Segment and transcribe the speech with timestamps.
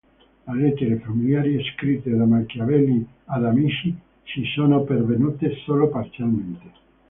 [0.47, 6.71] Le lettere "familiari" scritte da Machiavelli ad amici ci sono pervenute solo parzialmente.